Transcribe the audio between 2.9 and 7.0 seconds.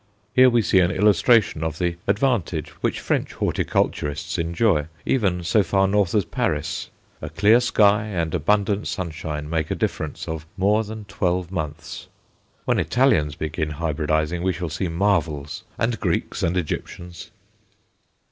French horticulturists enjoy, even so far north as Paris;